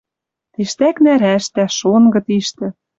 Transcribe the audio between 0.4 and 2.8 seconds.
Тиштӓк нӓрӓштӓ, шонгы тиштӹ.